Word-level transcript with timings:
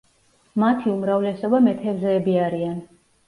მათი 0.63 0.89
უმრავლესობა 0.93 1.59
მეთევზეები 1.67 2.35
არიან. 2.49 2.81